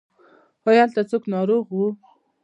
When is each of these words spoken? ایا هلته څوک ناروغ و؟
ایا 0.67 0.83
هلته 0.85 1.01
څوک 1.09 1.23
ناروغ 1.33 1.65
و؟ 1.71 1.79